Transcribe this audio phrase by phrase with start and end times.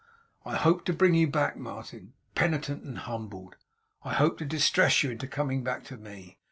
[0.43, 3.55] I hoped to bring you back, Martin, penitent and humbled.
[4.03, 6.39] I hoped to distress you into coming back to me.